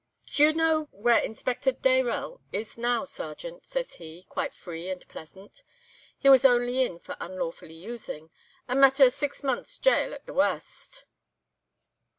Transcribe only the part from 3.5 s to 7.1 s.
says he, quite free and pleasant. He was only in